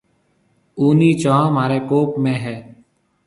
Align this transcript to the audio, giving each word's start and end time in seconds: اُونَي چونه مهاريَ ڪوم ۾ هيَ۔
اُونَي 0.79 1.09
چونه 1.21 1.45
مهاريَ 1.55 1.79
ڪوم 1.89 2.09
۾ 2.23 2.33
هيَ۔ 2.43 2.57